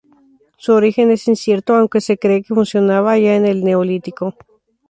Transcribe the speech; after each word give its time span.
Su 0.57 0.73
origen 0.73 1.11
es 1.11 1.27
incierto, 1.27 1.75
aunque 1.75 2.01
se 2.01 2.17
cree 2.17 2.41
que 2.41 2.55
funcionaba 2.55 3.19
ya 3.19 3.35
en 3.35 3.45
el 3.45 3.63
neolítico. 3.63 4.33